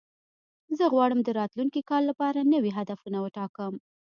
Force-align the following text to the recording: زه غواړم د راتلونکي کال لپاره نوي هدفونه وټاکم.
زه 0.77 0.85
غواړم 0.93 1.19
د 1.23 1.29
راتلونکي 1.39 1.81
کال 1.89 2.03
لپاره 2.09 2.49
نوي 2.53 2.71
هدفونه 2.77 3.17
وټاکم. 3.21 3.73